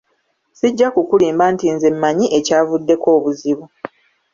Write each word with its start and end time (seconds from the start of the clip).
Sijja 0.59 0.87
kukulimba 0.95 1.45
nti 1.53 1.65
nze 1.75 1.89
mmanyi 1.95 2.25
ekyavuddeko 2.37 3.07
obuzibu! 3.17 3.65